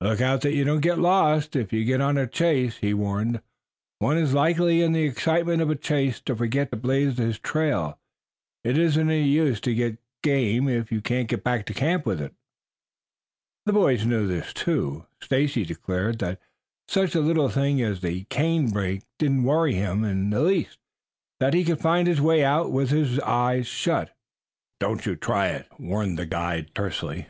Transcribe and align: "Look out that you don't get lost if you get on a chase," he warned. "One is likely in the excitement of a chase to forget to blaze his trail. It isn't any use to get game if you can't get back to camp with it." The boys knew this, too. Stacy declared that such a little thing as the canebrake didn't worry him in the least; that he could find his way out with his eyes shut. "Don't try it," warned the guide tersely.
"Look 0.00 0.22
out 0.22 0.40
that 0.40 0.54
you 0.54 0.64
don't 0.64 0.80
get 0.80 0.98
lost 0.98 1.54
if 1.54 1.70
you 1.70 1.84
get 1.84 2.00
on 2.00 2.16
a 2.16 2.26
chase," 2.26 2.78
he 2.78 2.94
warned. 2.94 3.42
"One 3.98 4.16
is 4.16 4.32
likely 4.32 4.80
in 4.80 4.92
the 4.92 5.02
excitement 5.04 5.60
of 5.60 5.68
a 5.68 5.74
chase 5.76 6.22
to 6.22 6.34
forget 6.34 6.70
to 6.70 6.76
blaze 6.78 7.18
his 7.18 7.38
trail. 7.38 7.98
It 8.64 8.78
isn't 8.78 9.10
any 9.10 9.28
use 9.28 9.60
to 9.60 9.74
get 9.74 9.98
game 10.22 10.70
if 10.70 10.90
you 10.90 11.02
can't 11.02 11.28
get 11.28 11.44
back 11.44 11.66
to 11.66 11.74
camp 11.74 12.06
with 12.06 12.18
it." 12.22 12.32
The 13.66 13.74
boys 13.74 14.06
knew 14.06 14.26
this, 14.26 14.54
too. 14.54 15.04
Stacy 15.20 15.66
declared 15.66 16.18
that 16.20 16.40
such 16.88 17.14
a 17.14 17.20
little 17.20 17.50
thing 17.50 17.82
as 17.82 18.00
the 18.00 18.24
canebrake 18.30 19.02
didn't 19.18 19.44
worry 19.44 19.74
him 19.74 20.02
in 20.02 20.30
the 20.30 20.40
least; 20.40 20.78
that 21.40 21.52
he 21.52 21.62
could 21.62 21.80
find 21.80 22.08
his 22.08 22.22
way 22.22 22.42
out 22.42 22.72
with 22.72 22.88
his 22.88 23.20
eyes 23.20 23.66
shut. 23.66 24.16
"Don't 24.80 25.02
try 25.20 25.48
it," 25.48 25.66
warned 25.78 26.18
the 26.18 26.24
guide 26.24 26.74
tersely. 26.74 27.26